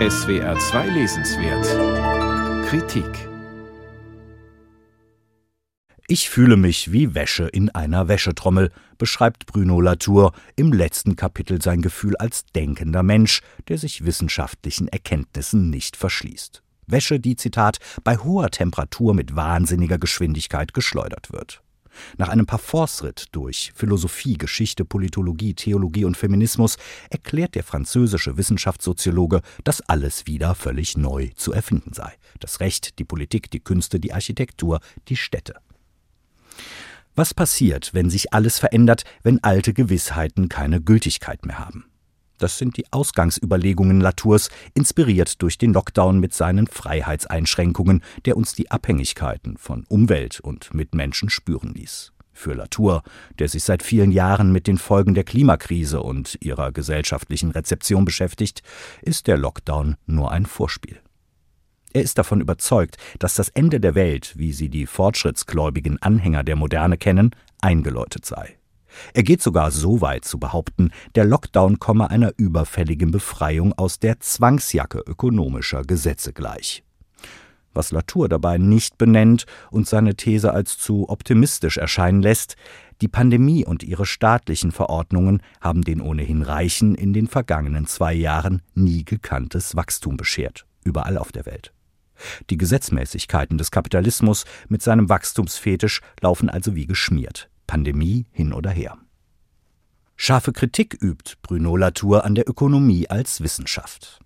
SWR 0.00 0.58
2 0.58 0.88
Lesenswert 0.88 2.66
Kritik 2.66 3.06
Ich 6.08 6.28
fühle 6.28 6.56
mich 6.56 6.90
wie 6.90 7.14
Wäsche 7.14 7.44
in 7.46 7.70
einer 7.70 8.08
Wäschetrommel, 8.08 8.72
beschreibt 8.98 9.46
Bruno 9.46 9.80
Latour 9.80 10.32
im 10.56 10.72
letzten 10.72 11.14
Kapitel 11.14 11.62
sein 11.62 11.80
Gefühl 11.80 12.16
als 12.16 12.44
denkender 12.56 13.04
Mensch, 13.04 13.40
der 13.68 13.78
sich 13.78 14.04
wissenschaftlichen 14.04 14.88
Erkenntnissen 14.88 15.70
nicht 15.70 15.96
verschließt. 15.96 16.64
Wäsche, 16.88 17.20
die, 17.20 17.36
Zitat, 17.36 17.78
bei 18.02 18.16
hoher 18.16 18.50
Temperatur 18.50 19.14
mit 19.14 19.36
wahnsinniger 19.36 19.98
Geschwindigkeit 19.98 20.74
geschleudert 20.74 21.32
wird. 21.32 21.63
Nach 22.16 22.28
einem 22.28 22.46
Parforce-Ritt 22.46 23.26
durch 23.32 23.72
Philosophie, 23.74 24.36
Geschichte, 24.38 24.84
Politologie, 24.84 25.54
Theologie 25.54 26.04
und 26.04 26.16
Feminismus 26.16 26.76
erklärt 27.10 27.54
der 27.54 27.64
französische 27.64 28.36
Wissenschaftssoziologe, 28.36 29.42
dass 29.64 29.80
alles 29.82 30.26
wieder 30.26 30.54
völlig 30.54 30.96
neu 30.96 31.30
zu 31.36 31.52
erfinden 31.52 31.92
sei. 31.92 32.12
Das 32.40 32.60
Recht, 32.60 32.98
die 32.98 33.04
Politik, 33.04 33.50
die 33.50 33.60
Künste, 33.60 34.00
die 34.00 34.12
Architektur, 34.12 34.80
die 35.08 35.16
Städte. 35.16 35.54
Was 37.14 37.32
passiert, 37.32 37.94
wenn 37.94 38.10
sich 38.10 38.32
alles 38.32 38.58
verändert, 38.58 39.04
wenn 39.22 39.42
alte 39.44 39.72
Gewissheiten 39.72 40.48
keine 40.48 40.80
Gültigkeit 40.80 41.46
mehr 41.46 41.60
haben? 41.60 41.84
Das 42.38 42.58
sind 42.58 42.76
die 42.76 42.92
Ausgangsüberlegungen 42.92 44.00
Latours, 44.00 44.50
inspiriert 44.74 45.40
durch 45.42 45.58
den 45.58 45.72
Lockdown 45.72 46.18
mit 46.18 46.34
seinen 46.34 46.66
Freiheitseinschränkungen, 46.66 48.02
der 48.24 48.36
uns 48.36 48.54
die 48.54 48.70
Abhängigkeiten 48.70 49.56
von 49.56 49.84
Umwelt 49.88 50.40
und 50.40 50.74
Mitmenschen 50.74 51.30
spüren 51.30 51.74
ließ. 51.74 52.12
Für 52.32 52.52
Latour, 52.52 53.04
der 53.38 53.48
sich 53.48 53.62
seit 53.62 53.84
vielen 53.84 54.10
Jahren 54.10 54.50
mit 54.50 54.66
den 54.66 54.76
Folgen 54.76 55.14
der 55.14 55.22
Klimakrise 55.22 56.02
und 56.02 56.36
ihrer 56.40 56.72
gesellschaftlichen 56.72 57.52
Rezeption 57.52 58.04
beschäftigt, 58.04 58.62
ist 59.02 59.28
der 59.28 59.38
Lockdown 59.38 59.96
nur 60.06 60.32
ein 60.32 60.44
Vorspiel. 60.44 61.00
Er 61.92 62.02
ist 62.02 62.18
davon 62.18 62.40
überzeugt, 62.40 62.96
dass 63.20 63.34
das 63.34 63.50
Ende 63.50 63.78
der 63.78 63.94
Welt, 63.94 64.34
wie 64.36 64.52
sie 64.52 64.68
die 64.68 64.86
fortschrittsgläubigen 64.86 66.02
Anhänger 66.02 66.42
der 66.42 66.56
Moderne 66.56 66.98
kennen, 66.98 67.30
eingeläutet 67.60 68.26
sei. 68.26 68.58
Er 69.12 69.22
geht 69.22 69.42
sogar 69.42 69.70
so 69.70 70.00
weit 70.00 70.24
zu 70.24 70.38
behaupten, 70.38 70.90
der 71.14 71.24
Lockdown 71.24 71.78
komme 71.78 72.10
einer 72.10 72.32
überfälligen 72.36 73.10
Befreiung 73.10 73.72
aus 73.72 73.98
der 73.98 74.20
Zwangsjacke 74.20 75.02
ökonomischer 75.06 75.82
Gesetze 75.82 76.32
gleich. 76.32 76.84
Was 77.74 77.90
Latour 77.90 78.28
dabei 78.28 78.56
nicht 78.56 78.98
benennt 78.98 79.46
und 79.70 79.88
seine 79.88 80.14
These 80.14 80.52
als 80.52 80.78
zu 80.78 81.08
optimistisch 81.08 81.76
erscheinen 81.76 82.22
lässt, 82.22 82.54
die 83.00 83.08
Pandemie 83.08 83.64
und 83.64 83.82
ihre 83.82 84.06
staatlichen 84.06 84.70
Verordnungen 84.70 85.42
haben 85.60 85.82
den 85.82 86.00
ohnehin 86.00 86.42
Reichen 86.42 86.94
in 86.94 87.12
den 87.12 87.26
vergangenen 87.26 87.86
zwei 87.86 88.14
Jahren 88.14 88.62
nie 88.74 89.04
gekanntes 89.04 89.74
Wachstum 89.74 90.16
beschert, 90.16 90.66
überall 90.84 91.18
auf 91.18 91.32
der 91.32 91.46
Welt. 91.46 91.72
Die 92.50 92.56
Gesetzmäßigkeiten 92.56 93.58
des 93.58 93.72
Kapitalismus 93.72 94.44
mit 94.68 94.80
seinem 94.80 95.08
Wachstumsfetisch 95.08 96.00
laufen 96.20 96.48
also 96.48 96.76
wie 96.76 96.86
geschmiert. 96.86 97.50
Pandemie 97.66 98.26
hin 98.30 98.52
oder 98.52 98.70
her. 98.70 98.98
Scharfe 100.16 100.52
Kritik 100.52 100.96
übt 101.00 101.34
Bruno 101.42 101.76
Latour 101.76 102.24
an 102.24 102.34
der 102.34 102.48
Ökonomie 102.48 103.08
als 103.08 103.40
Wissenschaft. 103.40 104.20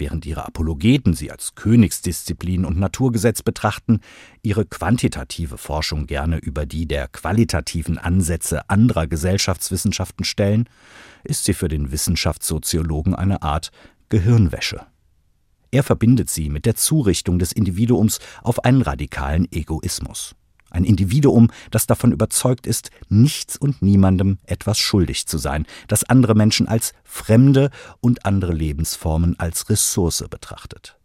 Während 0.00 0.24
ihre 0.24 0.46
Apologeten 0.46 1.12
sie 1.12 1.30
als 1.30 1.54
Königsdisziplin 1.54 2.64
und 2.64 2.78
Naturgesetz 2.78 3.42
betrachten, 3.42 4.00
ihre 4.42 4.64
quantitative 4.64 5.58
Forschung 5.58 6.06
gerne 6.06 6.38
über 6.38 6.64
die 6.64 6.86
der 6.86 7.08
qualitativen 7.08 7.98
Ansätze 7.98 8.68
anderer 8.70 9.06
Gesellschaftswissenschaften 9.06 10.24
stellen, 10.24 10.68
ist 11.22 11.44
sie 11.44 11.52
für 11.52 11.68
den 11.68 11.92
Wissenschaftssoziologen 11.92 13.14
eine 13.14 13.42
Art 13.42 13.72
Gehirnwäsche. 14.08 14.86
Er 15.70 15.82
verbindet 15.82 16.30
sie 16.30 16.48
mit 16.48 16.64
der 16.64 16.76
Zurichtung 16.76 17.38
des 17.38 17.52
Individuums 17.52 18.20
auf 18.42 18.64
einen 18.64 18.82
radikalen 18.82 19.50
Egoismus. 19.52 20.34
Ein 20.70 20.84
Individuum, 20.84 21.50
das 21.70 21.86
davon 21.86 22.12
überzeugt 22.12 22.66
ist, 22.66 22.90
nichts 23.08 23.56
und 23.56 23.82
niemandem 23.82 24.38
etwas 24.46 24.78
schuldig 24.78 25.26
zu 25.26 25.36
sein, 25.36 25.66
das 25.88 26.04
andere 26.04 26.34
Menschen 26.34 26.68
als 26.68 26.94
Fremde 27.04 27.70
und 28.00 28.24
andere 28.24 28.52
Lebensformen 28.52 29.38
als 29.38 29.68
Ressource 29.68 30.24
betrachtet. 30.30 30.96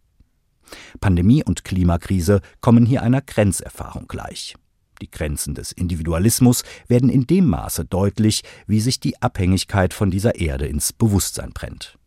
Pandemie 0.99 1.43
und 1.43 1.63
Klimakrise 1.63 2.41
kommen 2.61 2.85
hier 2.85 3.01
einer 3.01 3.21
Grenzerfahrung 3.21 4.07
gleich. 4.07 4.55
Die 5.01 5.11
Grenzen 5.11 5.55
des 5.55 5.71
Individualismus 5.71 6.63
werden 6.87 7.09
in 7.09 7.27
dem 7.27 7.47
Maße 7.47 7.85
deutlich, 7.85 8.43
wie 8.65 8.79
sich 8.79 8.99
die 8.99 9.21
Abhängigkeit 9.21 9.93
von 9.93 10.09
dieser 10.09 10.35
Erde 10.35 10.67
ins 10.67 10.93
Bewusstsein 10.93 11.51
brennt. 11.51 11.97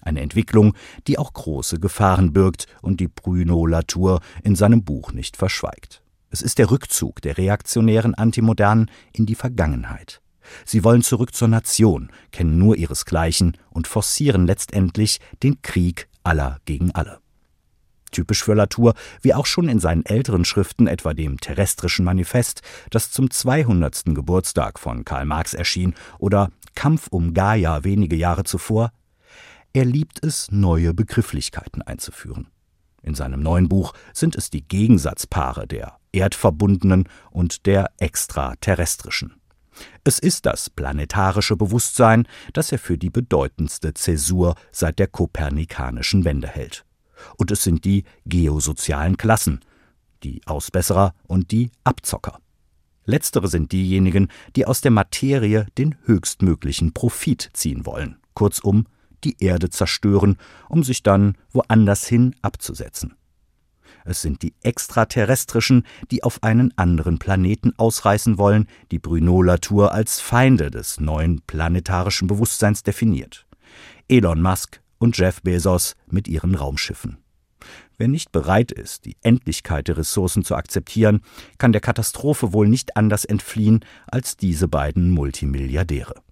Eine 0.00 0.20
Entwicklung, 0.20 0.74
die 1.06 1.18
auch 1.18 1.32
große 1.32 1.80
Gefahren 1.80 2.32
birgt 2.32 2.66
und 2.82 3.00
die 3.00 3.08
Bruno 3.08 3.66
Latour 3.66 4.20
in 4.42 4.54
seinem 4.54 4.84
Buch 4.84 5.12
nicht 5.12 5.36
verschweigt. 5.36 6.03
Es 6.34 6.42
ist 6.42 6.58
der 6.58 6.72
Rückzug 6.72 7.22
der 7.22 7.38
reaktionären 7.38 8.16
Antimodernen 8.16 8.90
in 9.12 9.24
die 9.24 9.36
Vergangenheit. 9.36 10.20
Sie 10.64 10.82
wollen 10.82 11.02
zurück 11.02 11.32
zur 11.32 11.46
Nation, 11.46 12.10
kennen 12.32 12.58
nur 12.58 12.74
ihresgleichen 12.74 13.56
und 13.70 13.86
forcieren 13.86 14.44
letztendlich 14.44 15.20
den 15.44 15.62
Krieg 15.62 16.08
aller 16.24 16.58
gegen 16.64 16.90
alle. 16.90 17.20
Typisch 18.10 18.42
für 18.42 18.54
Latour, 18.54 18.94
wie 19.22 19.32
auch 19.32 19.46
schon 19.46 19.68
in 19.68 19.78
seinen 19.78 20.04
älteren 20.04 20.44
Schriften, 20.44 20.88
etwa 20.88 21.14
dem 21.14 21.38
Terrestrischen 21.38 22.04
Manifest, 22.04 22.62
das 22.90 23.12
zum 23.12 23.30
200. 23.30 24.06
Geburtstag 24.06 24.80
von 24.80 25.04
Karl 25.04 25.26
Marx 25.26 25.54
erschien, 25.54 25.94
oder 26.18 26.50
Kampf 26.74 27.06
um 27.12 27.32
Gaia 27.32 27.84
wenige 27.84 28.16
Jahre 28.16 28.42
zuvor, 28.42 28.90
er 29.72 29.84
liebt 29.84 30.24
es, 30.24 30.50
neue 30.50 30.94
Begrifflichkeiten 30.94 31.80
einzuführen. 31.82 32.48
In 33.02 33.14
seinem 33.14 33.38
neuen 33.38 33.68
Buch 33.68 33.92
sind 34.12 34.34
es 34.34 34.50
die 34.50 34.66
Gegensatzpaare 34.66 35.68
der 35.68 35.96
erdverbundenen 36.14 37.08
und 37.30 37.66
der 37.66 37.90
extraterrestrischen. 37.98 39.34
Es 40.04 40.18
ist 40.18 40.46
das 40.46 40.70
planetarische 40.70 41.56
Bewusstsein, 41.56 42.28
das 42.52 42.70
er 42.70 42.78
für 42.78 42.96
die 42.96 43.10
bedeutendste 43.10 43.92
Zäsur 43.94 44.54
seit 44.70 44.98
der 44.98 45.08
kopernikanischen 45.08 46.24
Wende 46.24 46.48
hält. 46.48 46.84
Und 47.36 47.50
es 47.50 47.64
sind 47.64 47.84
die 47.84 48.04
geosozialen 48.26 49.16
Klassen, 49.16 49.60
die 50.22 50.42
Ausbesserer 50.46 51.14
und 51.26 51.50
die 51.50 51.70
Abzocker. 51.82 52.38
Letztere 53.06 53.48
sind 53.48 53.72
diejenigen, 53.72 54.28
die 54.56 54.66
aus 54.66 54.80
der 54.80 54.90
Materie 54.90 55.66
den 55.76 55.96
höchstmöglichen 56.04 56.94
Profit 56.94 57.50
ziehen 57.52 57.84
wollen, 57.84 58.16
kurzum 58.34 58.86
die 59.24 59.36
Erde 59.42 59.70
zerstören, 59.70 60.36
um 60.68 60.84
sich 60.84 61.02
dann 61.02 61.36
woanders 61.50 62.06
hin 62.06 62.34
abzusetzen. 62.42 63.14
Es 64.04 64.20
sind 64.20 64.42
die 64.42 64.54
Extraterrestrischen, 64.62 65.86
die 66.10 66.22
auf 66.22 66.42
einen 66.42 66.76
anderen 66.76 67.18
Planeten 67.18 67.72
ausreißen 67.78 68.36
wollen, 68.36 68.68
die 68.90 68.98
Bruno 68.98 69.40
Latour 69.42 69.92
als 69.92 70.20
Feinde 70.20 70.70
des 70.70 71.00
neuen 71.00 71.40
planetarischen 71.40 72.28
Bewusstseins 72.28 72.82
definiert. 72.82 73.46
Elon 74.08 74.42
Musk 74.42 74.82
und 74.98 75.16
Jeff 75.16 75.40
Bezos 75.42 75.96
mit 76.06 76.28
ihren 76.28 76.54
Raumschiffen. 76.54 77.18
Wer 77.96 78.08
nicht 78.08 78.32
bereit 78.32 78.72
ist, 78.72 79.04
die 79.04 79.16
Endlichkeit 79.22 79.88
der 79.88 79.96
Ressourcen 79.96 80.44
zu 80.44 80.56
akzeptieren, 80.56 81.22
kann 81.58 81.72
der 81.72 81.80
Katastrophe 81.80 82.52
wohl 82.52 82.68
nicht 82.68 82.96
anders 82.96 83.24
entfliehen 83.24 83.84
als 84.06 84.36
diese 84.36 84.68
beiden 84.68 85.10
Multimilliardäre. 85.10 86.23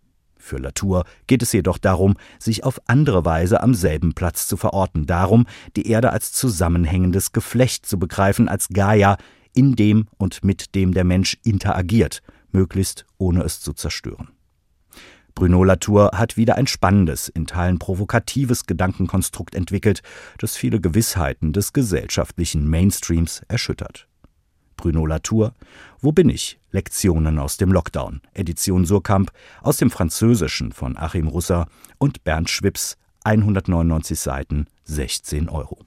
Für 0.42 0.58
Latour 0.58 1.04
geht 1.28 1.40
es 1.42 1.52
jedoch 1.52 1.78
darum, 1.78 2.16
sich 2.40 2.64
auf 2.64 2.80
andere 2.86 3.24
Weise 3.24 3.62
am 3.62 3.74
selben 3.74 4.12
Platz 4.12 4.48
zu 4.48 4.56
verorten, 4.56 5.06
darum, 5.06 5.46
die 5.76 5.86
Erde 5.86 6.10
als 6.10 6.32
zusammenhängendes 6.32 7.30
Geflecht 7.30 7.86
zu 7.86 7.96
begreifen, 7.96 8.48
als 8.48 8.68
Gaia, 8.68 9.18
in 9.54 9.76
dem 9.76 10.08
und 10.18 10.44
mit 10.44 10.74
dem 10.74 10.94
der 10.94 11.04
Mensch 11.04 11.38
interagiert, 11.44 12.22
möglichst 12.50 13.06
ohne 13.18 13.44
es 13.44 13.60
zu 13.60 13.72
zerstören. 13.72 14.30
Bruno 15.36 15.62
Latour 15.62 16.10
hat 16.12 16.36
wieder 16.36 16.56
ein 16.56 16.66
spannendes, 16.66 17.28
in 17.28 17.46
Teilen 17.46 17.78
provokatives 17.78 18.66
Gedankenkonstrukt 18.66 19.54
entwickelt, 19.54 20.02
das 20.38 20.56
viele 20.56 20.80
Gewissheiten 20.80 21.52
des 21.52 21.72
gesellschaftlichen 21.72 22.68
Mainstreams 22.68 23.42
erschüttert. 23.46 24.08
Bruno 24.82 25.06
Latour. 25.06 25.54
Wo 26.00 26.10
bin 26.10 26.28
ich? 26.28 26.58
Lektionen 26.72 27.38
aus 27.38 27.56
dem 27.56 27.70
Lockdown. 27.70 28.20
Edition 28.34 28.84
Surkamp 28.84 29.30
aus 29.62 29.76
dem 29.76 29.92
Französischen 29.92 30.72
von 30.72 30.96
Achim 30.96 31.28
Russer 31.28 31.68
und 31.98 32.24
Bernd 32.24 32.50
Schwips. 32.50 32.96
199 33.22 34.18
Seiten, 34.18 34.66
16 34.82 35.48
Euro. 35.48 35.78